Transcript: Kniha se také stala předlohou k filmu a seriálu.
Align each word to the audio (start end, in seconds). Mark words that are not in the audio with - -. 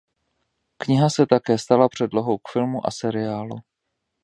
Kniha 0.77 1.09
se 1.09 1.25
také 1.25 1.57
stala 1.57 1.89
předlohou 1.89 2.37
k 2.37 2.51
filmu 2.53 2.87
a 2.87 2.91
seriálu. 2.91 3.59